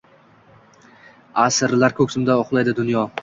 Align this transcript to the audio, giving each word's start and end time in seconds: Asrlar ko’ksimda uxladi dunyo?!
Asrlar 1.43 1.97
ko’ksimda 2.01 2.39
uxladi 2.45 2.75
dunyo?! 2.83 3.05